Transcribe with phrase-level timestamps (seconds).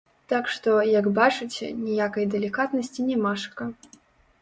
[0.31, 3.73] Так што, як бачыце, ніякай далікатнасці нямашака.